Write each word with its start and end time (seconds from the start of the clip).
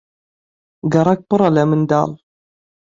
گەڕەک 0.93 1.19
پڕە 1.29 1.49
لە 1.55 1.63
منداڵ. 1.69 2.09